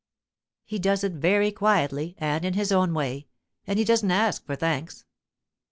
He 0.65 0.79
does 0.79 1.03
it 1.03 1.11
very 1.11 1.51
quietly 1.51 2.15
and 2.17 2.43
in 2.43 2.55
his 2.55 2.71
own 2.71 2.91
way, 2.95 3.27
and 3.67 3.77
he 3.77 3.85
doesn't 3.85 4.09
ask 4.09 4.43
for 4.47 4.55
thanks. 4.55 5.05